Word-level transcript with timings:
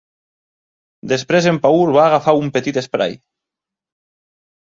Després 1.11 1.47
en 1.51 1.59
Paul 1.65 1.93
va 1.97 2.07
agafar 2.07 2.35
un 2.41 2.49
petit 2.57 2.81
esprai. 2.83 3.15